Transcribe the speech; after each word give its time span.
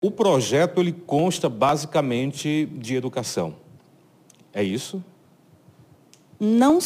O 0.00 0.10
projeto 0.10 0.80
ele 0.80 0.92
consta 0.92 1.48
basicamente 1.48 2.66
de 2.66 2.94
educação. 2.94 3.54
É 4.52 4.62
isso? 4.62 5.02
Não, 6.38 6.78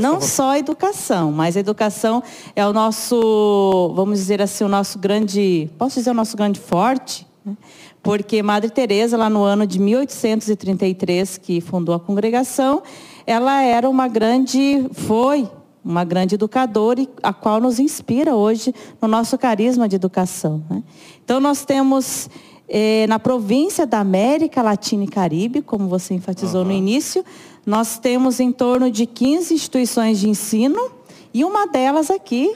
não 0.00 0.20
só 0.20 0.50
a 0.50 0.58
educação, 0.58 1.32
mas 1.32 1.56
a 1.56 1.60
educação 1.60 2.22
é 2.54 2.64
o 2.64 2.72
nosso, 2.72 3.92
vamos 3.96 4.18
dizer 4.18 4.40
assim, 4.40 4.62
o 4.62 4.68
nosso 4.68 4.98
grande, 4.98 5.68
posso 5.76 5.98
dizer 5.98 6.10
o 6.10 6.14
nosso 6.14 6.36
grande 6.36 6.60
forte, 6.60 7.26
né? 7.44 7.56
porque 8.00 8.42
Madre 8.42 8.70
Teresa 8.70 9.16
lá 9.16 9.28
no 9.28 9.42
ano 9.42 9.66
de 9.66 9.80
1833 9.80 11.36
que 11.38 11.60
fundou 11.60 11.94
a 11.94 12.00
congregação, 12.00 12.80
ela 13.26 13.60
era 13.62 13.90
uma 13.90 14.06
grande, 14.06 14.88
foi 14.92 15.50
uma 15.84 16.04
grande 16.04 16.34
educadora, 16.34 17.06
a 17.22 17.32
qual 17.32 17.60
nos 17.60 17.78
inspira 17.78 18.34
hoje 18.34 18.74
no 19.00 19.08
nosso 19.08 19.38
carisma 19.38 19.88
de 19.88 19.96
educação. 19.96 20.62
Né? 20.68 20.82
Então, 21.24 21.40
nós 21.40 21.64
temos 21.64 22.28
eh, 22.68 23.06
na 23.08 23.18
província 23.18 23.86
da 23.86 24.00
América 24.00 24.60
Latina 24.60 25.04
e 25.04 25.08
Caribe, 25.08 25.62
como 25.62 25.88
você 25.88 26.14
enfatizou 26.14 26.60
uhum. 26.60 26.68
no 26.68 26.72
início, 26.72 27.24
nós 27.64 27.98
temos 27.98 28.40
em 28.40 28.52
torno 28.52 28.90
de 28.90 29.06
15 29.06 29.54
instituições 29.54 30.18
de 30.18 30.28
ensino 30.28 30.90
e 31.32 31.44
uma 31.44 31.66
delas 31.66 32.10
aqui, 32.10 32.54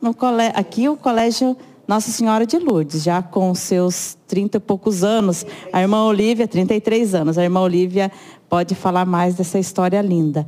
no 0.00 0.14
colégio, 0.14 0.52
aqui 0.56 0.88
o 0.88 0.96
Colégio 0.96 1.56
Nossa 1.86 2.10
Senhora 2.10 2.46
de 2.46 2.58
Lourdes, 2.58 3.02
já 3.02 3.22
com 3.22 3.54
seus 3.54 4.16
30 4.26 4.56
e 4.56 4.60
poucos 4.60 5.04
anos. 5.04 5.44
A 5.72 5.80
irmã 5.80 6.04
Olívia, 6.04 6.48
33 6.48 7.14
anos. 7.14 7.38
A 7.38 7.42
irmã 7.42 7.60
Olívia 7.60 8.10
pode 8.48 8.74
falar 8.74 9.04
mais 9.04 9.34
dessa 9.34 9.58
história 9.58 10.00
linda. 10.00 10.46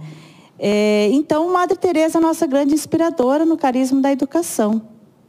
É, 0.66 1.10
então, 1.12 1.52
Madre 1.52 1.76
Teresa 1.76 2.16
é 2.16 2.18
a 2.18 2.22
nossa 2.22 2.46
grande 2.46 2.72
inspiradora 2.72 3.44
no 3.44 3.54
carisma 3.54 4.00
da 4.00 4.10
educação. 4.10 4.80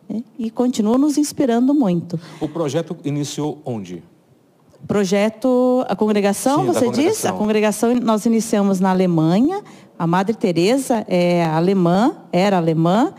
Né? 0.07 0.23
E 0.39 0.49
continua 0.49 0.97
nos 0.97 1.17
inspirando 1.17 1.73
muito. 1.73 2.17
O 2.39 2.47
projeto 2.47 2.95
iniciou 3.03 3.61
onde? 3.65 4.01
Projeto, 4.87 5.83
a 5.89 5.95
congregação, 5.95 6.61
Sim, 6.61 6.67
você 6.67 6.85
congregação. 6.85 7.11
diz? 7.11 7.25
A 7.25 7.33
congregação 7.33 7.93
nós 7.95 8.25
iniciamos 8.25 8.79
na 8.79 8.91
Alemanha. 8.91 9.61
A 9.99 10.07
Madre 10.07 10.37
Teresa 10.37 11.05
é 11.05 11.43
alemã, 11.43 12.15
era 12.31 12.55
alemã, 12.55 13.13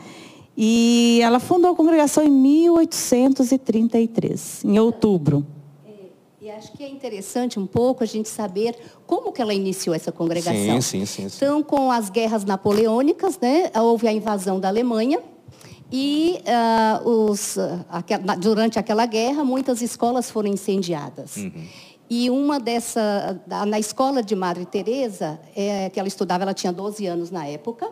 e 0.57 1.21
ela 1.23 1.39
fundou 1.39 1.73
a 1.73 1.75
congregação 1.75 2.25
em 2.25 2.31
1833, 2.31 4.65
em 4.65 4.79
outubro. 4.79 5.45
E 6.47 6.51
acho 6.53 6.71
que 6.75 6.85
é 6.85 6.89
interessante 6.89 7.59
um 7.59 7.67
pouco 7.67 8.05
a 8.05 8.07
gente 8.07 8.29
saber 8.29 8.79
como 9.05 9.33
que 9.33 9.43
ela 9.43 9.53
iniciou 9.53 9.93
essa 9.97 10.13
congregação. 10.13 10.81
Sim, 10.81 11.01
sim, 11.01 11.05
sim. 11.05 11.29
sim. 11.29 11.37
Então, 11.39 11.61
com 11.61 11.91
as 11.91 12.09
guerras 12.09 12.45
napoleônicas, 12.45 13.37
né, 13.41 13.69
houve 13.75 14.07
a 14.07 14.13
invasão 14.13 14.61
da 14.61 14.69
Alemanha. 14.69 15.19
E 15.91 16.39
uh, 17.03 17.09
os, 17.09 17.57
uh, 17.57 17.85
durante 18.39 18.79
aquela 18.79 19.07
guerra, 19.07 19.43
muitas 19.43 19.83
escolas 19.83 20.31
foram 20.31 20.49
incendiadas. 20.49 21.37
Uhum. 21.37 21.67
E 22.09 22.31
uma 22.31 22.61
dessa, 22.61 23.43
na 23.67 23.81
escola 23.81 24.23
de 24.23 24.37
Madre 24.37 24.65
Teresa, 24.67 25.41
é, 25.53 25.91
que 25.91 25.99
ela 25.99 26.07
estudava, 26.07 26.45
ela 26.45 26.55
tinha 26.55 26.73
12 26.73 27.05
anos 27.07 27.29
na 27.29 27.45
época, 27.45 27.91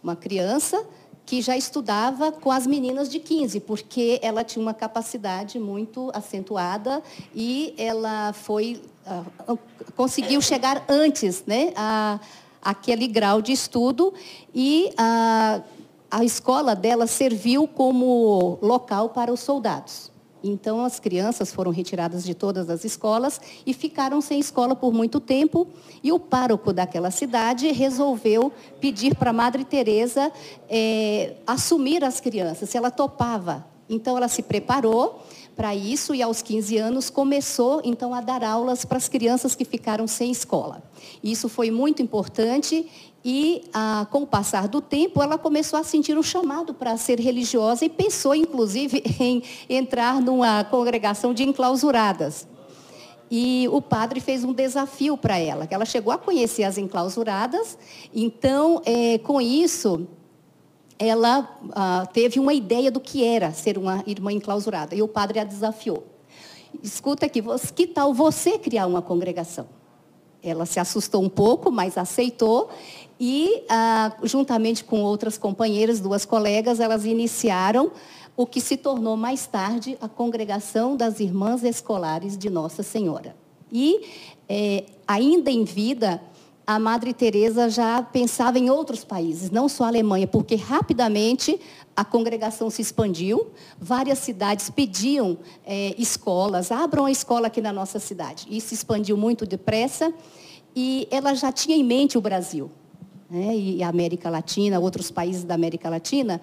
uma 0.00 0.14
criança, 0.14 0.80
que 1.26 1.42
já 1.42 1.56
estudava 1.56 2.30
com 2.30 2.52
as 2.52 2.66
meninas 2.66 3.10
de 3.10 3.18
15, 3.18 3.60
porque 3.60 4.20
ela 4.22 4.44
tinha 4.44 4.62
uma 4.62 4.72
capacidade 4.72 5.58
muito 5.58 6.10
acentuada 6.14 7.02
e 7.34 7.74
ela 7.76 8.32
foi 8.32 8.80
uh, 9.48 9.58
conseguiu 9.96 10.40
chegar 10.40 10.84
antes, 10.88 11.42
né, 11.44 11.72
a 11.76 12.20
aquele 12.66 13.06
grau 13.06 13.40
de 13.40 13.52
estudo 13.52 14.12
e 14.52 14.92
a, 14.98 15.60
a 16.10 16.24
escola 16.24 16.74
dela 16.74 17.06
serviu 17.06 17.68
como 17.68 18.58
local 18.60 19.10
para 19.10 19.32
os 19.32 19.38
soldados. 19.38 20.10
Então, 20.42 20.84
as 20.84 21.00
crianças 21.00 21.52
foram 21.52 21.70
retiradas 21.70 22.24
de 22.24 22.34
todas 22.34 22.70
as 22.70 22.84
escolas 22.84 23.40
e 23.66 23.72
ficaram 23.72 24.20
sem 24.20 24.38
escola 24.38 24.76
por 24.76 24.92
muito 24.92 25.18
tempo. 25.18 25.66
E 26.02 26.12
o 26.12 26.18
pároco 26.18 26.72
daquela 26.72 27.10
cidade 27.10 27.70
resolveu 27.72 28.52
pedir 28.80 29.14
para 29.14 29.30
a 29.30 29.32
Madre 29.32 29.64
Teresa 29.64 30.30
é, 30.68 31.34
assumir 31.46 32.04
as 32.04 32.20
crianças, 32.20 32.70
se 32.70 32.76
ela 32.76 32.90
topava. 32.90 33.66
Então, 33.88 34.16
ela 34.16 34.28
se 34.28 34.42
preparou 34.42 35.22
para 35.56 35.74
isso 35.74 36.14
e 36.14 36.22
aos 36.22 36.42
15 36.42 36.76
anos 36.76 37.08
começou 37.08 37.80
então 37.82 38.12
a 38.12 38.20
dar 38.20 38.44
aulas 38.44 38.84
para 38.84 38.98
as 38.98 39.08
crianças 39.08 39.54
que 39.54 39.64
ficaram 39.64 40.06
sem 40.06 40.30
escola. 40.30 40.82
Isso 41.24 41.48
foi 41.48 41.70
muito 41.70 42.02
importante 42.02 42.86
e, 43.28 43.64
ah, 43.74 44.06
com 44.08 44.22
o 44.22 44.26
passar 44.26 44.68
do 44.68 44.80
tempo, 44.80 45.20
ela 45.20 45.36
começou 45.36 45.76
a 45.76 45.82
sentir 45.82 46.16
um 46.16 46.22
chamado 46.22 46.72
para 46.72 46.96
ser 46.96 47.18
religiosa 47.18 47.84
e 47.84 47.88
pensou, 47.88 48.36
inclusive, 48.36 49.02
em 49.18 49.42
entrar 49.68 50.20
numa 50.20 50.62
congregação 50.62 51.34
de 51.34 51.42
enclausuradas. 51.42 52.46
E 53.28 53.68
o 53.72 53.82
padre 53.82 54.20
fez 54.20 54.44
um 54.44 54.52
desafio 54.52 55.16
para 55.16 55.36
ela, 55.36 55.66
que 55.66 55.74
ela 55.74 55.84
chegou 55.84 56.12
a 56.12 56.18
conhecer 56.18 56.62
as 56.62 56.78
enclausuradas. 56.78 57.76
Então, 58.14 58.80
é, 58.86 59.18
com 59.18 59.40
isso, 59.40 60.06
ela 60.96 61.58
ah, 61.72 62.06
teve 62.12 62.38
uma 62.38 62.54
ideia 62.54 62.92
do 62.92 63.00
que 63.00 63.24
era 63.24 63.52
ser 63.52 63.76
uma 63.76 64.04
irmã 64.06 64.32
enclausurada. 64.32 64.94
E 64.94 65.02
o 65.02 65.08
padre 65.08 65.40
a 65.40 65.44
desafiou. 65.44 66.06
Escuta 66.80 67.26
aqui, 67.26 67.42
que 67.74 67.88
tal 67.88 68.14
você 68.14 68.56
criar 68.56 68.86
uma 68.86 69.02
congregação? 69.02 69.66
Ela 70.48 70.64
se 70.64 70.78
assustou 70.78 71.22
um 71.24 71.28
pouco, 71.28 71.72
mas 71.72 71.98
aceitou. 71.98 72.70
E, 73.18 73.62
ah, 73.68 74.12
juntamente 74.22 74.84
com 74.84 75.02
outras 75.02 75.38
companheiras, 75.38 76.00
duas 76.00 76.24
colegas, 76.24 76.80
elas 76.80 77.04
iniciaram 77.04 77.90
o 78.36 78.46
que 78.46 78.60
se 78.60 78.76
tornou 78.76 79.16
mais 79.16 79.46
tarde 79.46 79.96
a 80.00 80.08
Congregação 80.08 80.96
das 80.96 81.20
Irmãs 81.20 81.64
Escolares 81.64 82.36
de 82.36 82.50
Nossa 82.50 82.82
Senhora. 82.82 83.34
E, 83.72 84.06
é, 84.48 84.84
ainda 85.08 85.50
em 85.50 85.64
vida, 85.64 86.20
a 86.66 86.78
Madre 86.78 87.14
Teresa 87.14 87.70
já 87.70 88.02
pensava 88.02 88.58
em 88.58 88.68
outros 88.68 89.04
países, 89.04 89.50
não 89.50 89.68
só 89.68 89.84
a 89.84 89.88
Alemanha, 89.88 90.26
porque 90.26 90.54
rapidamente 90.54 91.58
a 91.96 92.04
congregação 92.04 92.68
se 92.68 92.82
expandiu, 92.82 93.46
várias 93.80 94.18
cidades 94.18 94.68
pediam 94.68 95.38
é, 95.64 95.94
escolas, 95.96 96.70
abram 96.70 97.06
a 97.06 97.10
escola 97.10 97.46
aqui 97.46 97.62
na 97.62 97.72
nossa 97.72 97.98
cidade. 97.98 98.46
Isso 98.50 98.74
expandiu 98.74 99.16
muito 99.16 99.46
depressa 99.46 100.12
e 100.74 101.08
ela 101.10 101.34
já 101.34 101.50
tinha 101.50 101.74
em 101.74 101.82
mente 101.82 102.18
o 102.18 102.20
Brasil 102.20 102.70
né, 103.30 103.56
e 103.56 103.82
a 103.82 103.88
América 103.88 104.30
Latina, 104.30 104.78
outros 104.78 105.10
países 105.10 105.44
da 105.44 105.54
América 105.54 105.88
Latina, 105.88 106.40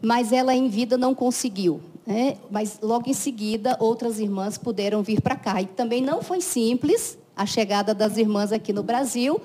mas 0.00 0.32
ela 0.32 0.54
em 0.54 0.68
vida 0.68 0.96
não 0.96 1.14
conseguiu. 1.14 1.80
Né? 2.06 2.36
Mas 2.50 2.78
logo 2.82 3.08
em 3.08 3.14
seguida, 3.14 3.76
outras 3.78 4.18
irmãs 4.18 4.56
puderam 4.56 5.02
vir 5.02 5.20
para 5.20 5.36
cá. 5.36 5.60
E 5.60 5.66
também 5.66 6.00
não 6.00 6.22
foi 6.22 6.40
simples 6.40 7.18
a 7.36 7.46
chegada 7.46 7.94
das 7.94 8.16
irmãs 8.16 8.52
aqui 8.52 8.72
no 8.72 8.82
Brasil, 8.82 9.40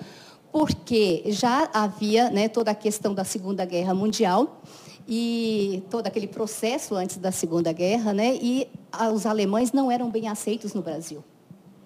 porque 0.51 1.23
já 1.27 1.69
havia 1.73 2.29
né, 2.29 2.47
toda 2.47 2.71
a 2.71 2.75
questão 2.75 3.13
da 3.13 3.23
Segunda 3.23 3.65
Guerra 3.65 3.93
Mundial 3.93 4.61
e 5.07 5.83
todo 5.89 6.07
aquele 6.07 6.27
processo 6.27 6.95
antes 6.95 7.17
da 7.17 7.31
Segunda 7.31 7.71
Guerra, 7.71 8.13
né, 8.13 8.35
e 8.41 8.67
os 9.13 9.25
alemães 9.25 9.71
não 9.71 9.91
eram 9.91 10.09
bem 10.09 10.27
aceitos 10.27 10.73
no 10.73 10.81
Brasil. 10.81 11.23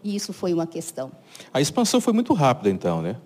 E 0.04 0.16
isso 0.16 0.32
foi 0.32 0.54
uma 0.54 0.66
questão. 0.66 1.12
A 1.54 1.60
expansão 1.60 2.00
foi 2.00 2.14
muito 2.14 2.34
rápida, 2.34 2.70
então, 2.70 3.02
né? 3.02 3.18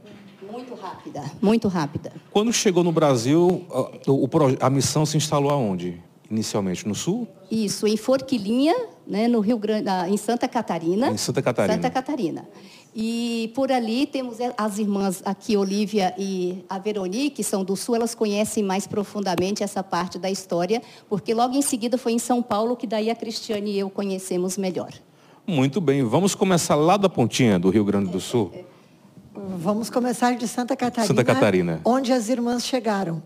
Muito 0.54 0.76
rápida, 0.76 1.24
muito 1.42 1.68
rápida. 1.68 2.14
Quando 2.30 2.54
chegou 2.54 2.84
no 2.84 2.92
Brasil, 2.92 3.66
a, 4.62 4.68
a 4.68 4.70
missão 4.70 5.04
se 5.04 5.18
instalou 5.18 5.50
aonde? 5.50 6.00
Inicialmente 6.30 6.88
no 6.88 6.94
sul? 6.94 7.28
Isso, 7.50 7.88
em 7.88 7.98
Forquilinha, 7.98 8.76
né, 9.06 9.28
no 9.28 9.40
Rio 9.40 9.58
Grande, 9.58 9.90
em 10.08 10.16
Santa 10.16 10.48
Catarina. 10.48 11.10
Em 11.10 11.18
Santa 11.18 11.42
Catarina. 11.42 11.74
Santa 11.74 11.90
Catarina. 11.90 12.48
E 12.96 13.52
por 13.56 13.72
ali 13.72 14.06
temos 14.06 14.38
as 14.56 14.78
irmãs 14.78 15.24
aqui, 15.26 15.58
Olivia 15.58 16.14
e 16.18 16.64
a 16.70 16.78
Veronique, 16.78 17.32
que 17.32 17.44
são 17.44 17.64
do 17.64 17.76
Sul, 17.76 17.96
elas 17.96 18.14
conhecem 18.14 18.64
mais 18.64 18.86
profundamente 18.86 19.64
essa 19.64 19.82
parte 19.82 20.20
da 20.20 20.30
história, 20.30 20.82
porque 21.10 21.34
logo 21.34 21.56
em 21.56 21.64
seguida 21.64 21.98
foi 21.98 22.12
em 22.12 22.20
São 22.20 22.44
Paulo 22.44 22.76
que 22.76 22.86
daí 22.86 23.10
a 23.10 23.16
Cristiane 23.16 23.72
e 23.72 23.80
eu 23.80 23.90
conhecemos 23.90 24.56
melhor. 24.56 24.94
Muito 25.48 25.82
bem, 25.82 26.04
vamos 26.04 26.36
começar 26.36 26.76
lá 26.76 26.96
da 26.96 27.10
pontinha 27.10 27.58
do 27.58 27.72
Rio 27.72 27.84
Grande 27.84 28.12
do 28.12 28.20
Sul. 28.20 28.52
É, 28.54 28.60
é. 28.70 28.73
Vamos 29.36 29.90
começar 29.90 30.36
de 30.36 30.48
Santa 30.48 30.76
Catarina, 30.76 31.08
Santa 31.08 31.24
Catarina, 31.24 31.82
onde 31.84 32.14
as 32.14 32.30
irmãs 32.30 32.64
chegaram. 32.64 33.24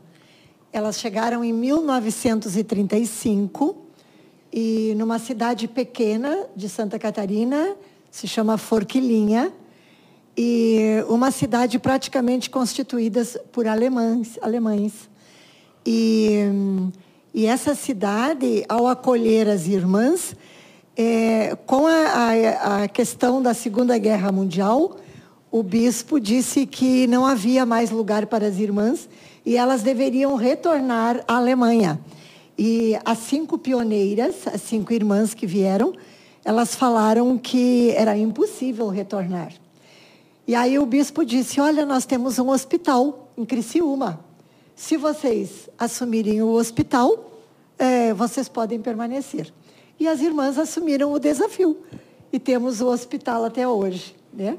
Elas 0.72 0.98
chegaram 0.98 1.44
em 1.44 1.52
1935 1.52 3.76
e 4.52 4.94
numa 4.96 5.20
cidade 5.20 5.68
pequena 5.68 6.46
de 6.56 6.70
Santa 6.70 6.98
Catarina, 6.98 7.76
se 8.10 8.26
chama 8.26 8.58
Forquilinha, 8.58 9.52
e 10.38 11.04
uma 11.10 11.30
cidade 11.30 11.78
praticamente 11.78 12.50
constituída 12.50 13.26
por 13.52 13.68
alemães. 13.68 14.40
alemães. 14.42 15.10
E, 15.86 16.40
e 17.34 17.46
essa 17.46 17.76
cidade, 17.76 18.64
ao 18.70 18.88
acolher 18.88 19.50
as 19.50 19.68
irmãs, 19.68 20.38
é, 20.96 21.58
com 21.66 21.86
a, 21.86 21.92
a, 21.92 22.84
a 22.84 22.88
questão 22.88 23.42
da 23.42 23.54
Segunda 23.54 23.98
Guerra 23.98 24.32
Mundial, 24.32 24.96
o 25.52 25.64
bispo 25.64 26.20
disse 26.20 26.66
que 26.66 27.08
não 27.08 27.26
havia 27.26 27.66
mais 27.66 27.90
lugar 27.90 28.26
para 28.28 28.48
as 28.48 28.58
irmãs 28.58 29.08
e 29.46 29.56
elas 29.56 29.82
deveriam 29.82 30.36
retornar 30.36 31.24
à 31.28 31.38
Alemanha. 31.38 32.00
E 32.58 32.98
as 33.06 33.20
cinco 33.20 33.58
pioneiras, 33.58 34.48
as 34.48 34.62
cinco 34.62 34.92
irmãs 34.92 35.34
que 35.34 35.48
vieram, 35.48 35.94
elas 36.44 36.76
falaram 36.76 37.38
que 37.38 37.92
era 37.92 38.18
impossível 38.18 38.90
retornar. 38.90 39.54
E 40.48 40.56
aí 40.56 40.80
o 40.80 40.86
bispo 40.86 41.24
disse: 41.24 41.62
Olha, 41.62 41.86
nós 41.86 42.06
temos 42.06 42.40
um 42.40 42.50
hospital 42.50 43.30
em 43.38 43.46
Criciúma. 43.46 44.20
Se 44.76 44.98
vocês 44.98 45.70
assumirem 45.78 46.42
o 46.42 46.50
hospital, 46.50 47.32
é, 47.78 48.14
vocês 48.14 48.50
podem 48.50 48.82
permanecer. 48.82 49.52
E 50.00 50.08
as 50.08 50.22
irmãs 50.22 50.58
assumiram 50.58 51.12
o 51.12 51.20
desafio. 51.20 51.78
E 52.32 52.40
temos 52.40 52.82
o 52.82 52.88
hospital 52.88 53.46
até 53.46 53.68
hoje. 53.68 54.16
Né? 54.34 54.58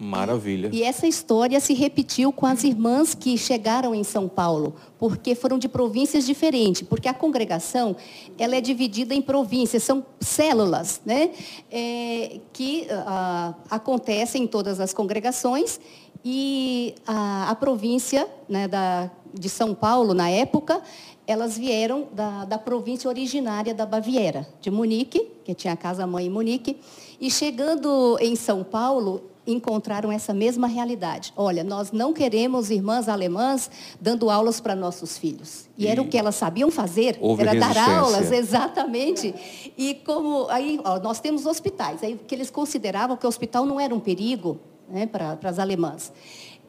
Maravilha. 0.00 0.70
E 0.72 0.82
essa 0.82 1.06
história 1.06 1.60
se 1.60 1.74
repetiu 1.74 2.32
com 2.32 2.46
as 2.46 2.64
irmãs 2.64 3.14
que 3.14 3.36
chegaram 3.36 3.94
em 3.94 4.02
São 4.02 4.26
Paulo, 4.26 4.74
porque 4.98 5.34
foram 5.34 5.58
de 5.58 5.68
províncias 5.68 6.24
diferentes, 6.24 6.80
porque 6.80 7.06
a 7.06 7.12
congregação 7.12 7.94
ela 8.38 8.56
é 8.56 8.62
dividida 8.62 9.14
em 9.14 9.20
províncias, 9.20 9.82
são 9.82 10.02
células, 10.18 11.02
né, 11.04 11.32
é, 11.70 12.40
que 12.50 12.86
uh, 12.90 13.54
acontecem 13.70 14.44
em 14.44 14.46
todas 14.46 14.80
as 14.80 14.94
congregações 14.94 15.78
e 16.24 16.94
a, 17.06 17.50
a 17.50 17.54
província 17.54 18.26
né, 18.48 18.66
da, 18.66 19.10
de 19.34 19.50
São 19.50 19.74
Paulo 19.74 20.14
na 20.14 20.30
época 20.30 20.82
elas 21.26 21.56
vieram 21.56 22.08
da, 22.12 22.44
da 22.44 22.58
província 22.58 23.08
originária 23.08 23.72
da 23.72 23.86
Baviera, 23.86 24.48
de 24.60 24.68
Munique, 24.68 25.28
que 25.44 25.54
tinha 25.54 25.74
a 25.74 25.76
casa-mãe 25.76 26.26
em 26.26 26.30
Munique, 26.30 26.78
e 27.20 27.30
chegando 27.30 28.18
em 28.20 28.34
São 28.34 28.64
Paulo, 28.64 29.29
encontraram 29.46 30.12
essa 30.12 30.32
mesma 30.32 30.66
realidade. 30.66 31.32
Olha, 31.36 31.64
nós 31.64 31.92
não 31.92 32.12
queremos 32.12 32.70
irmãs 32.70 33.08
alemãs 33.08 33.70
dando 34.00 34.30
aulas 34.30 34.60
para 34.60 34.74
nossos 34.74 35.18
filhos. 35.18 35.68
E, 35.76 35.84
e, 35.84 35.86
era 35.86 36.00
o 36.00 36.08
que 36.08 36.18
elas 36.18 36.34
sabiam 36.34 36.70
fazer, 36.70 37.18
era 37.38 37.54
dar 37.54 37.76
aulas, 37.76 38.30
exatamente. 38.32 39.34
E 39.76 39.94
como 40.04 40.48
aí 40.48 40.80
ó, 40.84 40.98
nós 40.98 41.20
temos 41.20 41.46
hospitais, 41.46 42.02
aí 42.02 42.18
que 42.26 42.34
eles 42.34 42.50
consideravam 42.50 43.16
que 43.16 43.26
o 43.26 43.28
hospital 43.28 43.64
não 43.64 43.80
era 43.80 43.94
um 43.94 44.00
perigo 44.00 44.58
né, 44.88 45.06
para 45.06 45.38
as 45.42 45.58
alemãs. 45.58 46.12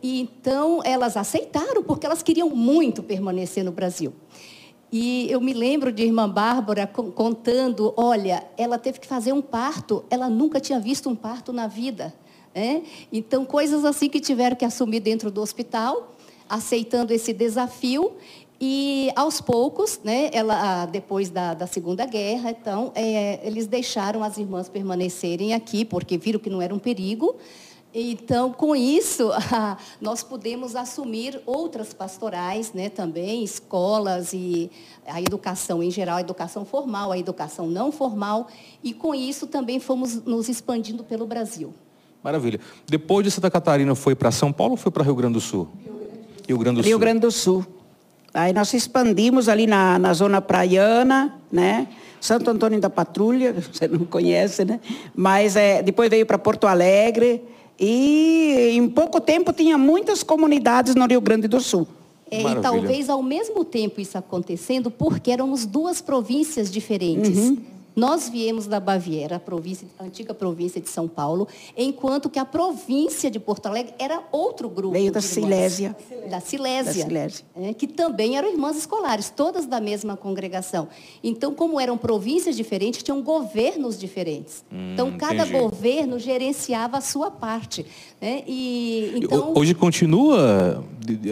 E, 0.01 0.21
então 0.21 0.81
elas 0.83 1.15
aceitaram 1.15 1.83
porque 1.83 2.05
elas 2.05 2.23
queriam 2.23 2.49
muito 2.49 3.03
permanecer 3.03 3.63
no 3.63 3.71
Brasil. 3.71 4.13
E 4.91 5.31
eu 5.31 5.39
me 5.39 5.53
lembro 5.53 5.89
de 5.89 6.03
irmã 6.03 6.29
Bárbara 6.29 6.85
contando, 6.85 7.93
olha, 7.95 8.43
ela 8.57 8.77
teve 8.77 8.99
que 8.99 9.07
fazer 9.07 9.31
um 9.31 9.41
parto, 9.41 10.03
ela 10.09 10.29
nunca 10.29 10.59
tinha 10.59 10.81
visto 10.81 11.09
um 11.09 11.15
parto 11.15 11.53
na 11.53 11.65
vida. 11.65 12.13
Né? 12.53 12.83
Então, 13.11 13.45
coisas 13.45 13.85
assim 13.85 14.09
que 14.09 14.19
tiveram 14.19 14.55
que 14.55 14.65
assumir 14.65 14.99
dentro 14.99 15.31
do 15.31 15.41
hospital, 15.41 16.15
aceitando 16.49 17.13
esse 17.13 17.33
desafio. 17.33 18.13
E, 18.59 19.11
aos 19.15 19.41
poucos, 19.41 19.99
né, 20.03 20.29
ela, 20.31 20.85
depois 20.85 21.31
da, 21.31 21.55
da 21.55 21.65
Segunda 21.65 22.05
Guerra, 22.05 22.51
então, 22.51 22.91
é, 22.93 23.39
eles 23.43 23.65
deixaram 23.65 24.23
as 24.23 24.37
irmãs 24.37 24.69
permanecerem 24.69 25.53
aqui, 25.53 25.83
porque 25.83 26.15
viram 26.15 26.39
que 26.39 26.49
não 26.49 26.61
era 26.61 26.73
um 26.73 26.77
perigo. 26.77 27.35
Então, 27.93 28.53
com 28.53 28.75
isso, 28.75 29.31
nós 29.99 30.23
podemos 30.23 30.75
assumir 30.75 31.41
outras 31.45 31.93
pastorais 31.93 32.71
né, 32.71 32.87
também, 32.87 33.43
escolas 33.43 34.31
e 34.31 34.69
a 35.05 35.19
educação 35.19 35.81
em 35.81 35.89
geral, 35.89 36.17
a 36.17 36.21
educação 36.21 36.63
formal, 36.63 37.11
a 37.11 37.17
educação 37.17 37.67
não 37.67 37.91
formal. 37.91 38.47
E 38.83 38.93
com 38.93 39.15
isso 39.15 39.47
também 39.47 39.79
fomos 39.79 40.23
nos 40.23 40.47
expandindo 40.47 41.03
pelo 41.03 41.25
Brasil. 41.25 41.73
Maravilha. 42.23 42.59
Depois 42.87 43.23
de 43.23 43.31
Santa 43.31 43.49
Catarina, 43.49 43.95
foi 43.95 44.15
para 44.15 44.31
São 44.31 44.51
Paulo 44.51 44.73
ou 44.73 44.77
foi 44.77 44.91
para 44.91 45.03
Rio 45.03 45.15
Grande 45.15 45.33
do 45.33 45.41
Sul? 45.41 45.67
Rio 46.47 46.57
Grande 46.57 46.77
do 46.77 46.83
Sul. 46.83 46.89
Rio 46.89 46.99
Grande 46.99 47.19
do 47.19 47.31
Sul. 47.31 47.65
Aí 48.33 48.53
nós 48.53 48.73
expandimos 48.73 49.49
ali 49.49 49.67
na, 49.67 49.99
na 49.99 50.13
zona 50.13 50.41
praiana, 50.41 51.37
né? 51.51 51.87
Santo 52.19 52.49
Antônio 52.49 52.79
da 52.79 52.89
Patrulha, 52.89 53.53
você 53.73 53.87
não 53.87 54.05
conhece, 54.05 54.63
né? 54.63 54.79
Mas 55.15 55.55
é, 55.55 55.81
depois 55.81 56.09
veio 56.09 56.25
para 56.25 56.37
Porto 56.37 56.67
Alegre 56.67 57.41
e 57.79 58.73
em 58.75 58.87
pouco 58.87 59.19
tempo 59.19 59.51
tinha 59.51 59.77
muitas 59.77 60.21
comunidades 60.23 60.95
no 60.95 61.05
Rio 61.07 61.19
Grande 61.19 61.47
do 61.47 61.59
Sul. 61.59 61.87
É, 62.29 62.41
e 62.43 62.61
talvez 62.61 63.09
ao 63.09 63.21
mesmo 63.21 63.65
tempo 63.65 63.99
isso 63.99 64.17
acontecendo, 64.17 64.89
porque 64.89 65.31
éramos 65.31 65.65
duas 65.65 65.99
províncias 65.99 66.71
diferentes. 66.71 67.37
Uhum. 67.37 67.57
Nós 67.95 68.29
viemos 68.29 68.67
da 68.67 68.79
Baviera, 68.79 69.35
a, 69.35 69.39
província, 69.39 69.87
a 69.99 70.03
antiga 70.03 70.33
província 70.33 70.79
de 70.79 70.89
São 70.89 71.07
Paulo, 71.07 71.47
enquanto 71.75 72.29
que 72.29 72.39
a 72.39 72.45
província 72.45 73.29
de 73.29 73.39
Porto 73.39 73.65
Alegre 73.65 73.93
era 73.99 74.23
outro 74.31 74.69
grupo. 74.69 74.93
Veio 74.93 75.11
da 75.11 75.21
Silésia. 75.21 75.95
Da 76.29 76.39
Silésia. 76.39 77.03
Da 77.03 77.09
Silésia. 77.09 77.45
É, 77.55 77.73
que 77.73 77.87
também 77.87 78.37
eram 78.37 78.49
irmãs 78.49 78.77
escolares, 78.77 79.29
todas 79.29 79.65
da 79.65 79.81
mesma 79.81 80.15
congregação. 80.15 80.87
Então, 81.23 81.53
como 81.53 81.79
eram 81.79 81.97
províncias 81.97 82.55
diferentes, 82.55 83.03
tinham 83.03 83.21
governos 83.21 83.99
diferentes. 83.99 84.63
Hum, 84.71 84.93
então, 84.93 85.11
cada 85.17 85.45
entendi. 85.45 85.59
governo 85.59 86.19
gerenciava 86.19 86.97
a 86.97 87.01
sua 87.01 87.29
parte. 87.29 87.85
Né? 88.21 88.43
E, 88.47 89.13
então... 89.15 89.53
Hoje 89.55 89.73
continua 89.73 90.83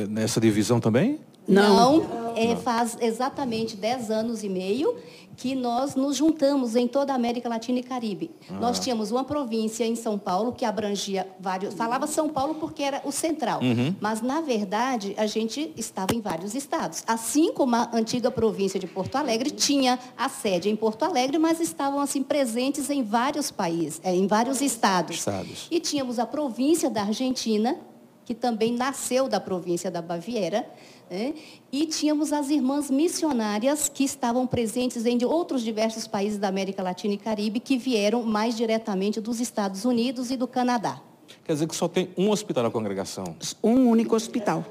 nessa 0.09 0.39
divisão 0.41 0.79
também? 0.79 1.19
Não, 1.47 1.97
Não 1.97 2.28
é, 2.39 2.56
faz 2.56 2.97
exatamente 3.01 3.75
10 3.75 4.12
anos 4.12 4.44
e 4.44 4.50
meio 4.50 4.95
que 5.39 5.56
nós 5.56 5.95
nos 5.95 6.18
juntamos 6.18 6.75
em 6.75 6.86
toda 6.86 7.13
a 7.13 7.15
América 7.15 7.47
Latina 7.47 7.80
e 7.80 7.83
Caribe. 7.83 8.30
Ah. 8.50 8.59
Nós 8.59 8.77
tínhamos 8.77 9.09
uma 9.09 9.24
província 9.24 9.86
em 9.86 9.95
São 9.95 10.19
Paulo 10.19 10.51
que 10.51 10.65
abrangia 10.65 11.25
vários. 11.39 11.74
Falava 11.74 12.07
São 12.07 12.27
Paulo 12.27 12.56
porque 12.56 12.83
era 12.83 13.01
o 13.06 13.12
central, 13.12 13.62
uhum. 13.62 13.95
mas 14.01 14.21
na 14.21 14.41
verdade 14.41 15.13
a 15.18 15.25
gente 15.25 15.71
estava 15.77 16.13
em 16.13 16.19
vários 16.19 16.56
estados. 16.56 17.03
Assim 17.07 17.53
como 17.53 17.74
a 17.75 17.89
antiga 17.94 18.30
província 18.30 18.77
de 18.80 18.85
Porto 18.88 19.15
Alegre 19.15 19.50
tinha 19.50 19.97
a 20.18 20.27
sede 20.27 20.69
em 20.69 20.75
Porto 20.75 21.03
Alegre, 21.03 21.38
mas 21.38 21.62
estavam 21.62 22.01
assim 22.01 22.21
presentes 22.21 22.89
em 22.89 23.01
vários 23.01 23.50
países, 23.50 24.01
é, 24.03 24.13
em 24.13 24.27
vários 24.27 24.62
estados. 24.62 25.18
estados. 25.18 25.68
E 25.71 25.80
tínhamos 25.80 26.19
a 26.19 26.25
província 26.25 26.89
da 26.89 27.03
Argentina, 27.03 27.77
que 28.25 28.35
também 28.35 28.74
nasceu 28.74 29.30
da 29.30 29.39
província 29.39 29.89
da 29.89 30.01
Baviera 30.01 30.69
né? 31.09 31.33
E 31.71 31.85
tínhamos 31.85 32.31
as 32.31 32.50
irmãs 32.50 32.89
missionárias 32.89 33.89
que 33.89 34.03
estavam 34.03 34.45
presentes 34.45 35.06
em 35.06 35.23
outros 35.25 35.63
diversos 35.63 36.07
países 36.07 36.38
da 36.38 36.47
América 36.47 36.83
Latina 36.83 37.13
e 37.13 37.17
Caribe, 37.17 37.59
que 37.59 37.77
vieram 37.77 38.23
mais 38.23 38.56
diretamente 38.56 39.19
dos 39.19 39.39
Estados 39.39 39.85
Unidos 39.85 40.31
e 40.31 40.38
do 40.38 40.47
Canadá. 40.47 41.01
Quer 41.44 41.53
dizer 41.53 41.67
que 41.67 41.75
só 41.75 41.88
tem 41.88 42.09
um 42.17 42.29
hospital 42.29 42.63
na 42.63 42.71
congregação? 42.71 43.35
Um 43.63 43.88
único 43.88 44.15
hospital. 44.15 44.63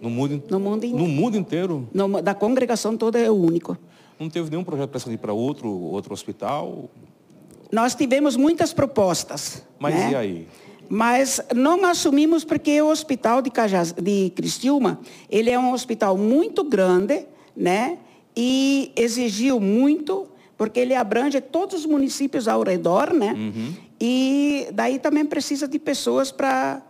No 0.00 0.08
mundo, 0.08 0.42
no 0.48 0.60
mundo, 0.60 0.86
no 0.86 1.06
mundo 1.06 1.36
inteiro? 1.36 1.88
No, 1.92 2.22
da 2.22 2.34
congregação 2.34 2.96
toda 2.96 3.18
é 3.18 3.30
o 3.30 3.34
único. 3.34 3.76
Não 4.18 4.28
teve 4.28 4.50
nenhum 4.50 4.64
projeto 4.64 4.90
para 4.90 5.12
ir 5.12 5.18
para 5.18 5.32
outro, 5.32 5.68
outro 5.68 6.12
hospital? 6.12 6.90
Nós 7.70 7.94
tivemos 7.94 8.36
muitas 8.36 8.72
propostas. 8.72 9.62
Mas 9.78 9.94
né? 9.94 10.10
e 10.10 10.14
aí? 10.14 10.48
Mas 10.92 11.40
não 11.54 11.84
assumimos 11.84 12.42
porque 12.42 12.82
o 12.82 12.88
hospital 12.88 13.40
de, 13.40 13.48
Cajaz, 13.48 13.92
de 13.92 14.32
Cristiúma, 14.34 14.98
ele 15.30 15.48
é 15.48 15.56
um 15.56 15.72
hospital 15.72 16.18
muito 16.18 16.64
grande, 16.64 17.26
né? 17.56 17.98
E 18.36 18.90
exigiu 18.96 19.60
muito, 19.60 20.26
porque 20.58 20.80
ele 20.80 20.96
abrange 20.96 21.40
todos 21.40 21.80
os 21.80 21.86
municípios 21.86 22.48
ao 22.48 22.64
redor, 22.64 23.14
né? 23.14 23.32
Uhum. 23.34 23.72
E 24.00 24.66
daí 24.72 24.98
também 24.98 25.24
precisa 25.24 25.68
de 25.68 25.78
pessoas 25.78 26.32
para 26.32 26.82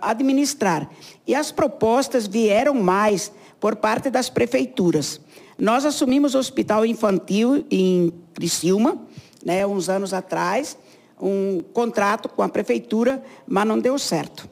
administrar. 0.00 0.88
E 1.26 1.34
as 1.34 1.50
propostas 1.50 2.28
vieram 2.28 2.74
mais 2.74 3.32
por 3.58 3.74
parte 3.74 4.08
das 4.08 4.30
prefeituras. 4.30 5.20
Nós 5.58 5.84
assumimos 5.84 6.36
o 6.36 6.38
hospital 6.38 6.86
infantil 6.86 7.66
em 7.68 8.12
Criciúma, 8.34 9.02
né, 9.44 9.66
uns 9.66 9.88
anos 9.88 10.14
atrás, 10.14 10.78
um 11.20 11.60
contrato 11.72 12.28
com 12.28 12.42
a 12.42 12.48
prefeitura, 12.48 13.22
mas 13.46 13.66
não 13.66 13.78
deu 13.78 13.98
certo, 13.98 14.48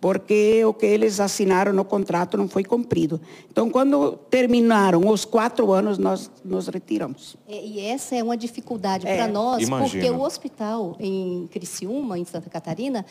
porque 0.00 0.64
o 0.64 0.72
que 0.72 0.86
eles 0.86 1.20
assinaram 1.20 1.72
no 1.72 1.84
contrato 1.84 2.36
não 2.36 2.48
foi 2.48 2.64
cumprido. 2.64 3.20
Então, 3.50 3.68
quando 3.68 4.16
terminaram 4.30 5.06
os 5.08 5.24
quatro 5.24 5.72
anos, 5.72 5.98
nós 5.98 6.30
nos 6.44 6.68
retiramos. 6.68 7.36
É, 7.46 7.64
e 7.64 7.80
essa 7.80 8.16
é 8.16 8.22
uma 8.22 8.36
dificuldade 8.36 9.06
é. 9.06 9.16
para 9.16 9.28
nós, 9.28 9.66
Imagina. 9.66 10.02
porque 10.02 10.10
o 10.10 10.22
hospital 10.24 10.96
em 10.98 11.48
Criciúma, 11.52 12.18
em 12.18 12.24
Santa 12.24 12.48
Catarina, 12.48 13.04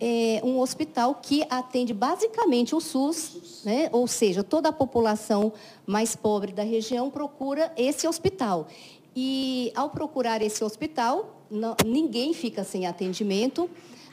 é 0.00 0.40
um 0.44 0.60
hospital 0.60 1.16
que 1.16 1.44
atende 1.50 1.92
basicamente 1.92 2.74
o 2.74 2.80
SUS, 2.80 3.62
né? 3.64 3.88
ou 3.90 4.06
seja, 4.06 4.44
toda 4.44 4.68
a 4.68 4.72
população 4.72 5.52
mais 5.84 6.14
pobre 6.14 6.52
da 6.52 6.62
região 6.62 7.10
procura 7.10 7.72
esse 7.76 8.06
hospital. 8.06 8.68
E 9.16 9.72
ao 9.74 9.90
procurar 9.90 10.40
esse 10.42 10.62
hospital, 10.62 11.37
não, 11.50 11.76
ninguém 11.84 12.32
fica 12.32 12.64
sem 12.64 12.86
atendimento, 12.86 13.68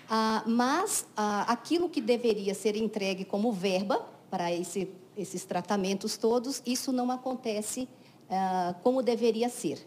ah, 0.10 0.44
mas 0.46 1.06
ah, 1.16 1.42
aquilo 1.52 1.90
que 1.90 2.02
deveria 2.02 2.54
ser 2.54 2.76
entregue 2.76 3.26
como 3.26 3.52
verba 3.52 4.06
para 4.30 4.52
esse, 4.52 4.90
esses 5.18 5.46
tratamentos 5.46 6.18
todos, 6.18 6.62
isso 6.66 6.92
não 6.92 7.12
acontece 7.12 7.88
ah, 8.30 8.76
como 8.84 9.02
deveria 9.02 9.50
ser. 9.50 9.86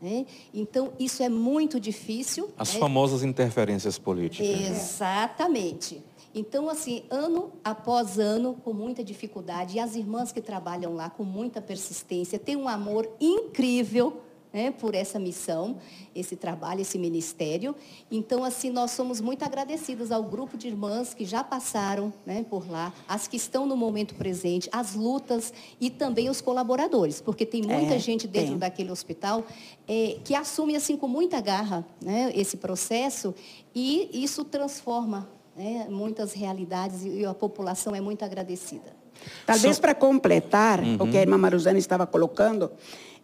Né? 0.00 0.24
Então, 0.54 0.92
isso 0.98 1.22
é 1.22 1.28
muito 1.28 1.78
difícil. 1.78 2.50
As 2.56 2.72
né? 2.72 2.80
famosas 2.80 3.22
interferências 3.22 3.98
políticas. 3.98 4.48
Exatamente. 4.48 6.02
Então, 6.34 6.68
assim, 6.70 7.02
ano 7.10 7.52
após 7.62 8.18
ano, 8.18 8.56
com 8.64 8.72
muita 8.72 9.02
dificuldade, 9.02 9.76
e 9.76 9.80
as 9.80 9.96
irmãs 9.96 10.32
que 10.32 10.40
trabalham 10.40 10.94
lá 10.94 11.10
com 11.10 11.24
muita 11.24 11.60
persistência, 11.60 12.38
têm 12.38 12.56
um 12.56 12.68
amor 12.68 13.10
incrível 13.20 14.22
né, 14.52 14.70
por 14.70 14.94
essa 14.94 15.18
missão, 15.18 15.78
esse 16.14 16.36
trabalho, 16.36 16.80
esse 16.80 16.98
ministério. 16.98 17.74
Então, 18.10 18.44
assim, 18.44 18.70
nós 18.70 18.90
somos 18.90 19.20
muito 19.20 19.44
agradecidos 19.44 20.10
ao 20.10 20.22
grupo 20.22 20.56
de 20.56 20.68
irmãs 20.68 21.14
que 21.14 21.24
já 21.24 21.44
passaram 21.44 22.12
né, 22.26 22.44
por 22.48 22.68
lá, 22.70 22.92
as 23.08 23.28
que 23.28 23.36
estão 23.36 23.66
no 23.66 23.76
momento 23.76 24.14
presente, 24.14 24.68
as 24.72 24.94
lutas 24.94 25.52
e 25.80 25.88
também 25.88 26.28
os 26.28 26.40
colaboradores, 26.40 27.20
porque 27.20 27.46
tem 27.46 27.62
muita 27.62 27.94
é, 27.94 27.98
gente 27.98 28.26
dentro 28.26 28.50
tem. 28.50 28.58
daquele 28.58 28.90
hospital 28.90 29.44
é, 29.86 30.18
que 30.24 30.34
assume 30.34 30.76
assim 30.76 30.96
com 30.96 31.08
muita 31.08 31.40
garra 31.40 31.86
né, 32.02 32.32
esse 32.34 32.56
processo 32.56 33.34
e 33.74 34.10
isso 34.12 34.44
transforma 34.44 35.28
né, 35.56 35.86
muitas 35.88 36.32
realidades 36.32 37.04
e 37.04 37.24
a 37.24 37.34
população 37.34 37.94
é 37.94 38.00
muito 38.00 38.24
agradecida. 38.24 39.00
Talvez 39.46 39.76
so... 39.76 39.82
para 39.82 39.94
completar 39.94 40.80
uhum. 40.80 40.96
o 41.00 41.10
que 41.10 41.18
a 41.18 41.20
irmã 41.20 41.36
Maruzana 41.36 41.78
estava 41.78 42.06
colocando, 42.06 42.70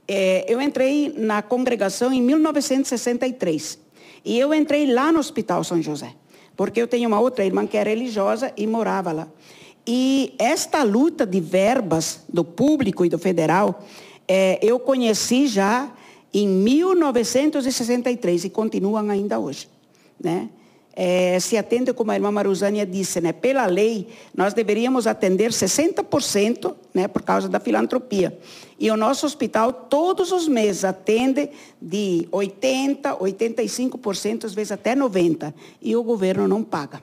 é, 0.09 0.45
eu 0.49 0.61
entrei 0.61 1.13
na 1.17 1.43
congregação 1.43 2.13
em 2.13 2.23
1963. 2.23 3.79
E 4.25 4.39
eu 4.39 4.53
entrei 4.53 4.93
lá 4.93 5.13
no 5.13 5.19
Hospital 5.19 5.63
São 5.65 5.81
José. 5.81 6.15
Porque 6.57 6.81
eu 6.81 6.89
tenho 6.89 7.09
uma 7.09 7.21
outra 7.21 7.45
irmã 7.45 7.67
que 7.67 7.77
é 7.77 7.83
religiosa 7.83 8.53
e 8.57 8.67
morava 8.67 9.13
lá. 9.13 9.29
E 9.87 10.35
esta 10.39 10.83
luta 10.83 11.25
de 11.25 11.41
verbas 11.41 12.25
do 12.29 12.45
público 12.45 13.05
e 13.05 13.09
do 13.09 13.19
federal, 13.19 13.85
é, 14.27 14.59
eu 14.63 14.81
conheci 14.81 15.47
já 15.47 15.93
em 16.35 16.49
1963 16.49 18.45
e 18.45 18.51
continuam 18.51 19.11
ainda 19.11 19.39
hoje. 19.39 19.69
Né? 20.23 20.49
É, 20.99 21.38
se 21.38 21.59
atende, 21.59 21.93
como 21.93 22.11
a 22.11 22.15
irmã 22.15 22.31
Maruzânia 22.31 22.87
disse, 22.87 23.21
né, 23.21 23.31
pela 23.31 23.67
lei, 23.67 24.09
nós 24.35 24.55
deveríamos 24.55 25.07
atender 25.07 25.50
60% 25.50 26.75
né, 26.95 27.07
por 27.07 27.21
causa 27.21 27.50
da 27.50 27.61
filantropia. 27.61 28.37
E 28.81 28.91
o 28.91 28.97
nosso 28.97 29.26
hospital, 29.26 29.73
todos 29.73 30.33
os 30.33 30.49
meses, 30.49 30.85
atende 30.85 31.50
de 31.81 32.26
80%, 32.33 33.19
85%, 33.19 34.45
às 34.45 34.55
vezes 34.55 34.73
até 34.73 34.97
90%. 34.97 35.53
E 35.83 35.95
o 35.95 36.03
governo 36.03 36.49
não 36.49 36.65
paga. 36.65 37.03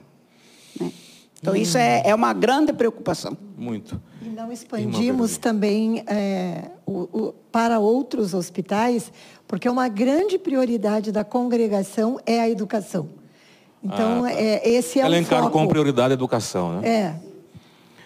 Né? 0.78 0.92
Então, 1.40 1.54
hum. 1.54 1.56
isso 1.56 1.78
é, 1.78 2.02
é, 2.04 2.14
uma 2.14 2.32
grande 2.32 2.72
preocupação. 2.72 3.36
Muito. 3.56 4.00
E 4.20 4.28
não 4.28 4.50
expandimos 4.50 5.36
também 5.36 6.02
é, 6.08 6.70
o, 6.84 7.02
o, 7.12 7.34
para 7.52 7.78
outros 7.78 8.34
hospitais, 8.34 9.12
porque 9.46 9.68
uma 9.68 9.86
grande 9.86 10.36
prioridade 10.36 11.12
da 11.12 11.22
congregação 11.22 12.18
é 12.26 12.40
a 12.40 12.48
educação. 12.48 13.08
Então, 13.84 14.24
ah, 14.24 14.30
tá. 14.30 14.40
é, 14.40 14.68
esse 14.68 14.98
é 14.98 15.02
Ela 15.02 15.16
o 15.16 15.18
encara 15.18 15.42
foco. 15.42 15.52
como 15.52 15.68
prioridade 15.68 16.12
a 16.12 16.14
educação, 16.14 16.80
né? 16.80 16.88
É. 16.88 17.14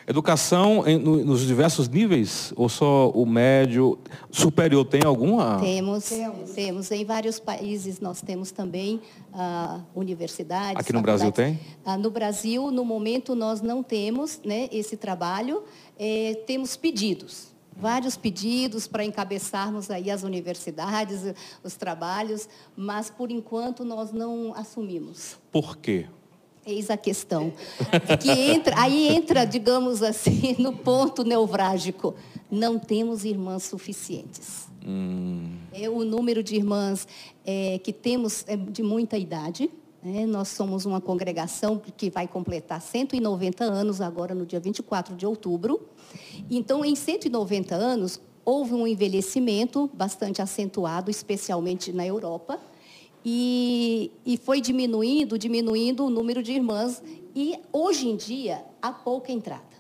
Educação 0.08 0.86
em, 0.86 0.98
no, 0.98 1.22
nos 1.24 1.46
diversos 1.46 1.86
níveis? 1.86 2.52
Ou 2.56 2.68
só 2.68 3.10
o 3.10 3.26
médio? 3.26 3.98
Superior 4.30 4.84
tem 4.86 5.02
alguma? 5.04 5.60
Temos, 5.60 6.08
temos. 6.08 6.50
temos. 6.50 6.90
Em 6.90 7.04
vários 7.04 7.38
países 7.38 8.00
nós 8.00 8.22
temos 8.22 8.50
também 8.50 9.00
ah, 9.34 9.80
universidades. 9.94 10.80
Aqui 10.80 10.94
no 10.94 11.02
Brasil 11.02 11.30
tem? 11.30 11.60
Ah, 11.84 11.98
no 11.98 12.10
Brasil, 12.10 12.70
no 12.70 12.86
momento, 12.86 13.34
nós 13.34 13.60
não 13.60 13.82
temos 13.82 14.40
né, 14.44 14.68
esse 14.72 14.96
trabalho. 14.96 15.62
É, 15.98 16.42
temos 16.46 16.74
pedidos 16.74 17.57
vários 17.78 18.16
pedidos 18.16 18.86
para 18.86 19.04
encabeçarmos 19.04 19.90
aí 19.90 20.10
as 20.10 20.22
universidades, 20.22 21.20
os 21.62 21.76
trabalhos, 21.76 22.48
mas 22.76 23.08
por 23.08 23.30
enquanto 23.30 23.84
nós 23.84 24.12
não 24.12 24.52
assumimos. 24.54 25.36
Por 25.52 25.76
quê? 25.76 26.06
Eis 26.66 26.90
a 26.90 26.96
questão. 26.96 27.52
Que 28.20 28.30
entra, 28.30 28.78
aí 28.78 29.08
entra, 29.08 29.46
digamos 29.46 30.02
assim, 30.02 30.56
no 30.60 30.76
ponto 30.76 31.24
neurálgico. 31.24 32.14
Não 32.50 32.78
temos 32.78 33.24
irmãs 33.24 33.62
suficientes. 33.62 34.68
Hum. 34.86 35.56
É, 35.72 35.88
o 35.88 36.04
número 36.04 36.42
de 36.42 36.56
irmãs 36.56 37.06
é, 37.44 37.78
que 37.78 37.92
temos 37.92 38.44
é 38.46 38.56
de 38.56 38.82
muita 38.82 39.16
idade. 39.16 39.70
É, 40.04 40.26
nós 40.26 40.48
somos 40.48 40.86
uma 40.86 41.00
congregação 41.00 41.80
que 41.96 42.08
vai 42.08 42.28
completar 42.28 42.80
190 42.80 43.64
anos 43.64 44.00
agora 44.00 44.34
no 44.34 44.46
dia 44.46 44.60
24 44.60 45.16
de 45.16 45.26
outubro. 45.26 45.88
Então, 46.48 46.84
em 46.84 46.94
190 46.94 47.74
anos, 47.74 48.20
houve 48.44 48.74
um 48.74 48.86
envelhecimento 48.86 49.90
bastante 49.92 50.40
acentuado, 50.40 51.10
especialmente 51.10 51.92
na 51.92 52.06
Europa, 52.06 52.60
e, 53.24 54.12
e 54.24 54.36
foi 54.36 54.60
diminuindo, 54.60 55.36
diminuindo 55.36 56.06
o 56.06 56.10
número 56.10 56.42
de 56.42 56.52
irmãs, 56.52 57.02
e 57.34 57.58
hoje 57.72 58.08
em 58.08 58.16
dia 58.16 58.64
há 58.80 58.92
pouca 58.92 59.32
entrada. 59.32 59.77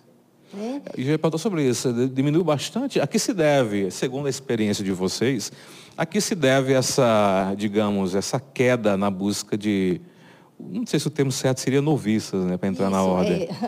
Né? 0.52 0.82
E 0.96 1.04
já 1.04 1.18
falou 1.18 1.38
sobre 1.38 1.68
isso, 1.68 1.92
diminuiu 2.08 2.44
bastante. 2.44 3.00
A 3.00 3.06
que 3.06 3.18
se 3.18 3.32
deve, 3.32 3.90
segundo 3.90 4.26
a 4.26 4.30
experiência 4.30 4.84
de 4.84 4.92
vocês, 4.92 5.52
a 5.96 6.06
que 6.06 6.20
se 6.20 6.34
deve 6.34 6.72
essa, 6.72 7.54
digamos, 7.56 8.14
essa 8.14 8.40
queda 8.40 8.96
na 8.96 9.10
busca 9.10 9.56
de 9.56 10.00
não 10.58 10.84
sei 10.84 10.98
se 10.98 11.06
o 11.06 11.10
termo 11.10 11.30
certo 11.30 11.58
seria 11.58 11.80
noviças, 11.80 12.44
né, 12.44 12.56
para 12.56 12.68
entrar 12.68 12.86
Isso, 12.86 12.96
na 12.96 13.02
ordem. 13.02 13.48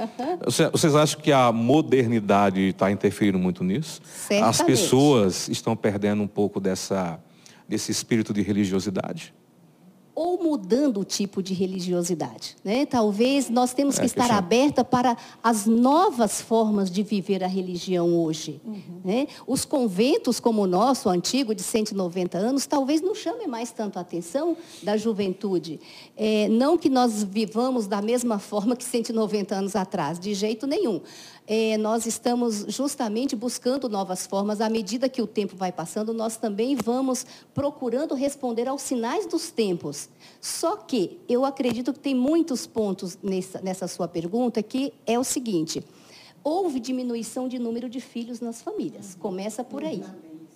É. 0.61 0.71
Vocês 0.71 0.95
acham 0.95 1.21
que 1.21 1.31
a 1.31 1.53
modernidade 1.53 2.61
está 2.61 2.91
interferindo 2.91 3.39
muito 3.39 3.63
nisso? 3.63 4.01
Certamente. 4.05 4.49
As 4.49 4.63
pessoas 4.63 5.49
estão 5.49 5.77
perdendo 5.77 6.23
um 6.23 6.27
pouco 6.27 6.59
dessa, 6.59 7.21
desse 7.69 7.93
espírito 7.93 8.33
de 8.33 8.43
religiosidade? 8.43 9.33
Ou 10.21 10.37
mudando 10.37 11.01
o 11.01 11.05
tipo 11.05 11.43
de 11.43 11.55
religiosidade. 11.55 12.55
Né? 12.63 12.85
Talvez 12.85 13.49
nós 13.49 13.73
temos 13.73 13.97
que 13.97 14.03
é, 14.03 14.05
estar 14.05 14.31
aberta 14.31 14.85
para 14.85 15.17
as 15.43 15.65
novas 15.65 16.43
formas 16.43 16.91
de 16.91 17.03
viver 17.03 17.43
a 17.43 17.47
religião 17.47 18.15
hoje. 18.23 18.61
Uhum. 18.63 19.01
Né? 19.03 19.29
Os 19.47 19.65
conventos 19.65 20.39
como 20.39 20.61
o 20.61 20.67
nosso, 20.67 21.09
o 21.09 21.11
antigo, 21.11 21.55
de 21.55 21.63
190 21.63 22.37
anos, 22.37 22.67
talvez 22.67 23.01
não 23.01 23.15
chame 23.15 23.47
mais 23.47 23.73
tanto 23.73 23.99
a 23.99 24.03
atenção 24.03 24.59
da 24.83 24.95
juventude. 24.95 25.81
É, 26.15 26.51
não 26.51 26.77
que 26.77 26.91
nós 26.91 27.23
vivamos 27.23 27.87
da 27.87 28.03
mesma 28.03 28.39
forma 28.39 28.77
que 28.77 28.85
190 28.85 29.55
anos 29.55 29.75
atrás, 29.75 30.21
de 30.21 30.35
jeito 30.35 30.67
nenhum 30.67 31.01
é, 31.53 31.77
nós 31.77 32.07
estamos 32.07 32.65
justamente 32.69 33.35
buscando 33.35 33.89
novas 33.89 34.25
formas. 34.25 34.61
À 34.61 34.71
medida 34.71 35.09
que 35.09 35.21
o 35.21 35.27
tempo 35.27 35.57
vai 35.57 35.73
passando, 35.73 36.15
nós 36.15 36.37
também 36.37 36.77
vamos 36.77 37.27
procurando 37.53 38.15
responder 38.15 38.69
aos 38.69 38.83
sinais 38.83 39.27
dos 39.27 39.51
tempos. 39.51 40.09
Só 40.41 40.77
que 40.77 41.19
eu 41.29 41.45
acredito 41.45 41.93
que 41.93 41.99
tem 41.99 42.15
muitos 42.15 42.69
pontos 42.69 43.19
nessa, 43.21 43.61
nessa 43.63 43.89
sua 43.89 44.07
pergunta, 44.07 44.63
que 44.63 44.93
é 45.05 45.19
o 45.19 45.25
seguinte. 45.25 45.83
Houve 46.45 46.79
diminuição 46.79 47.49
de 47.49 47.59
número 47.59 47.89
de 47.89 48.01
filhos 48.01 48.41
nas 48.41 48.63
famílias. 48.63 49.17
Começa 49.19 49.65
por 49.65 49.83
aí. 49.83 50.05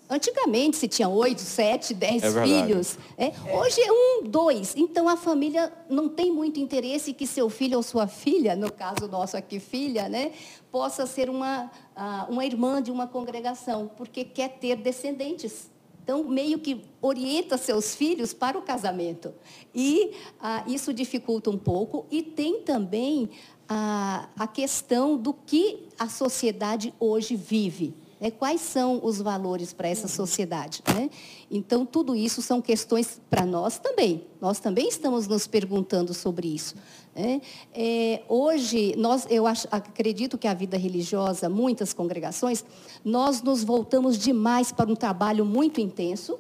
Antigamente 0.09 0.77
se 0.77 0.87
tinha 0.87 1.09
oito, 1.09 1.41
sete, 1.41 1.95
dez 1.95 2.23
é 2.23 2.43
filhos. 2.43 2.99
É? 3.17 3.33
Hoje 3.53 3.81
é 3.81 3.91
um, 3.91 4.23
dois. 4.25 4.75
Então 4.77 5.09
a 5.09 5.17
família 5.17 5.73
não 5.89 6.09
tem 6.09 6.31
muito 6.31 6.61
interesse 6.61 7.15
que 7.15 7.27
seu 7.27 7.49
filho 7.49 7.79
ou 7.79 7.83
sua 7.83 8.07
filha, 8.07 8.55
no 8.55 8.71
caso 8.71 9.09
nosso 9.09 9.37
aqui, 9.37 9.59
filha, 9.59 10.09
né, 10.09 10.33
possa 10.71 11.07
ser 11.07 11.31
uma, 11.31 11.71
uma 12.29 12.45
irmã 12.45 12.83
de 12.83 12.91
uma 12.91 13.07
congregação, 13.07 13.91
porque 13.97 14.25
quer 14.25 14.59
ter 14.59 14.77
descendentes. 14.77 15.71
Então, 16.03 16.23
meio 16.23 16.59
que 16.59 16.83
orienta 17.01 17.57
seus 17.57 17.95
filhos 17.95 18.35
para 18.35 18.59
o 18.59 18.63
casamento. 18.63 19.33
E 19.75 20.13
ah, 20.39 20.63
isso 20.67 20.93
dificulta 20.93 21.49
um 21.49 21.57
pouco. 21.57 22.05
E 22.11 22.23
tem 22.23 22.61
também 22.61 23.31
a, 23.67 24.29
a 24.39 24.47
questão 24.47 25.17
do 25.17 25.33
que 25.33 25.89
a 25.99 26.07
sociedade 26.07 26.93
hoje 27.01 27.35
vive. 27.35 27.95
Né? 28.25 28.31
Quais 28.31 28.63
são 28.63 29.01
os 29.05 29.21
valores 29.21 29.75
para 29.75 29.87
essa 29.87 30.09
sociedade? 30.09 30.83
Né? 30.95 31.11
Então, 31.51 31.85
tudo 31.85 32.17
isso 32.17 32.41
são 32.41 32.63
questões 32.63 33.21
para 33.29 33.45
nós 33.45 33.79
também. 33.79 34.25
Nós 34.41 34.59
também 34.59 34.89
estamos 34.89 35.29
nos 35.29 35.47
perguntando 35.47 36.15
sobre 36.15 36.49
isso. 36.49 36.75
Né? 37.15 37.43
É, 37.75 38.23
hoje, 38.27 38.95
nós, 38.97 39.27
eu 39.29 39.47
acho, 39.47 39.69
acredito 39.71 40.39
que 40.39 40.49
a 40.49 40.55
vida 40.55 40.79
religiosa, 40.79 41.51
muitas 41.51 41.93
congregações, 41.93 42.65
nós 43.05 43.43
nos 43.43 43.63
voltamos 43.63 44.19
demais 44.19 44.73
para 44.73 44.91
um 44.91 44.97
trabalho 44.97 45.45
muito 45.45 45.79
intenso, 45.79 46.39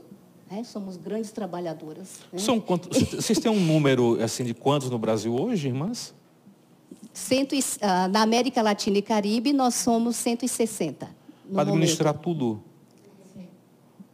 né? 0.51 0.65
somos 0.65 0.97
grandes 0.97 1.33
trabalhadoras. 1.33 2.21
Né? 2.33 2.39
São 2.39 2.59
quantos, 2.59 2.99
vocês 3.13 3.39
têm 3.39 3.53
um 3.53 3.61
número 3.61 4.23
assim 4.23 4.43
de 4.43 4.55
quantos 4.55 4.89
no 4.89 4.99
Brasil 4.99 5.35
hoje, 5.35 5.69
irmãs? 5.69 6.15
Cento, 7.13 7.55
uh, 7.55 8.09
na 8.11 8.23
América 8.23 8.63
Latina 8.63 8.97
e 8.97 9.03
Caribe, 9.03 9.53
nós 9.53 9.75
somos 9.75 10.17
160 10.17 11.24
para 11.53 11.63
administrar 11.63 12.15
tudo. 12.15 12.63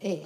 É. 0.01 0.23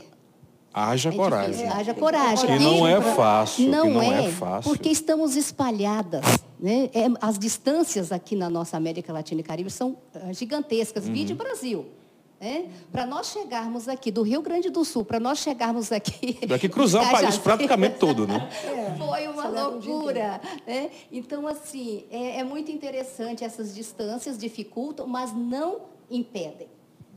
Haja 0.72 1.10
é 1.10 1.12
coragem. 1.12 1.68
Haja 1.68 1.94
coragem. 1.94 2.46
Que 2.46 2.58
não 2.58 2.86
é 2.86 3.00
fácil. 3.00 3.70
Não, 3.70 3.90
não 3.90 4.02
é, 4.02 4.26
é, 4.26 4.30
fácil. 4.30 4.72
Porque 4.72 4.88
estamos 4.88 5.36
espalhadas. 5.36 6.24
Né? 6.58 6.90
É, 6.92 7.06
as 7.20 7.38
distâncias 7.38 8.10
aqui 8.10 8.34
na 8.34 8.50
nossa 8.50 8.76
América 8.76 9.12
Latina 9.12 9.40
e 9.40 9.44
Caribe 9.44 9.70
são 9.70 9.96
ah, 10.12 10.32
gigantescas. 10.32 11.06
Uhum. 11.06 11.12
Vide 11.12 11.34
Brasil. 11.34 11.86
É? 12.40 12.64
Para 12.90 13.06
nós 13.06 13.28
chegarmos 13.28 13.88
aqui 13.88 14.10
do 14.10 14.22
Rio 14.22 14.42
Grande 14.42 14.68
do 14.68 14.84
Sul, 14.84 15.04
para 15.04 15.20
nós 15.20 15.38
chegarmos 15.38 15.92
aqui. 15.92 16.38
Daqui 16.44 16.68
cruzar 16.68 17.06
o 17.06 17.10
país 17.12 17.38
praticamente 17.38 17.98
todo, 17.98 18.26
né? 18.26 18.48
Foi 18.98 19.28
uma 19.28 19.46
loucura. 19.46 20.40
Né? 20.66 20.90
Então, 21.12 21.46
assim, 21.46 22.04
é, 22.10 22.40
é 22.40 22.44
muito 22.44 22.72
interessante 22.72 23.44
essas 23.44 23.72
distâncias, 23.72 24.36
dificultam, 24.36 25.06
mas 25.06 25.32
não 25.32 25.82
impedem. 26.10 26.68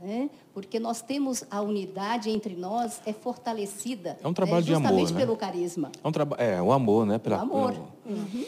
Né? 0.01 0.29
porque 0.53 0.79
nós 0.79 1.01
temos 1.01 1.43
a 1.51 1.61
unidade 1.61 2.29
entre 2.29 2.55
nós 2.55 3.01
é 3.05 3.13
fortalecida. 3.13 4.17
É 4.23 4.27
um 4.27 4.33
trabalho 4.33 4.61
né? 4.61 4.65
de 4.65 4.73
amor, 4.73 4.83
Justamente 4.89 5.13
né? 5.13 5.19
pelo 5.19 5.35
carisma. 5.37 5.91
É, 6.03 6.07
um 6.07 6.11
traba... 6.11 6.35
é 6.37 6.61
o 6.61 6.71
amor, 6.71 7.05
né? 7.05 7.17
Pela, 7.17 7.37
o 7.37 7.41
amor. 7.41 7.71
pelo- 7.73 7.87
Uhum. 8.17 8.45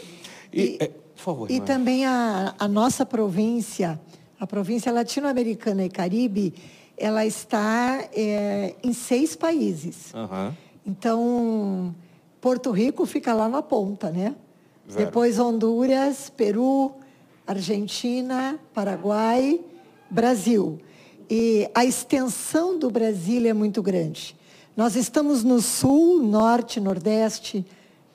E, 0.54 0.78
é, 0.80 0.88
por 0.88 1.22
favor, 1.22 1.52
E 1.52 1.56
irmã. 1.56 1.66
também 1.66 2.06
a, 2.06 2.56
a 2.58 2.68
nossa 2.68 3.06
província, 3.06 4.00
a 4.40 4.48
província 4.48 4.92
latino-americana 4.92 5.84
e 5.86 5.90
Caribe, 5.90 6.54
ela 6.98 7.26
está 7.26 8.04
é, 8.14 8.76
em 8.84 8.94
seis 8.94 9.36
países. 9.36 10.14
Aham. 10.16 10.56
Então, 10.86 11.94
Porto 12.42 12.72
Rico 12.72 13.06
fica 13.06 13.34
lá 13.34 13.48
na 13.48 13.62
ponta, 13.62 14.10
né? 14.10 14.36
Vera. 14.88 15.06
Depois 15.06 15.38
Honduras, 15.40 16.30
Peru, 16.36 16.94
Argentina, 17.46 18.60
Paraguai, 18.74 19.60
Brasil. 20.10 20.80
E 21.30 21.70
a 21.76 21.86
extensão 21.86 22.80
do 22.80 22.90
Brasil 22.90 23.46
é 23.46 23.54
muito 23.54 23.84
grande. 23.84 24.36
Nós 24.76 24.96
estamos 24.96 25.44
no 25.44 25.62
sul, 25.62 26.24
norte, 26.24 26.80
nordeste, 26.80 27.66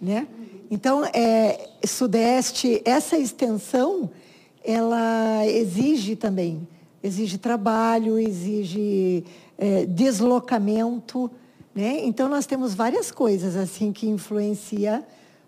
né? 0.00 0.26
Então, 0.70 1.04
é, 1.04 1.68
sudeste, 1.86 2.82
essa 2.84 3.16
extensão, 3.16 4.10
ela 4.64 5.46
exige 5.46 6.16
também, 6.16 6.66
exige 7.02 7.38
trabalho, 7.38 8.18
exige 8.18 9.24
é, 9.56 9.86
deslocamento, 9.86 11.30
né? 11.74 12.00
Então, 12.04 12.28
nós 12.28 12.46
temos 12.46 12.74
várias 12.74 13.10
coisas 13.12 13.56
assim 13.56 13.92
que 13.92 14.08
influencia 14.08 15.04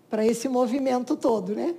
para 0.08 0.24
esse 0.24 0.48
movimento 0.48 1.16
todo, 1.16 1.54
né? 1.54 1.74